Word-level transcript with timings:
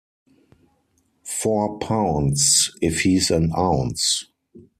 Four 1.23 1.77
pounds 1.77 2.71
if 2.81 3.01
he’s 3.01 3.29
an 3.29 3.51
ounce. 3.55 4.25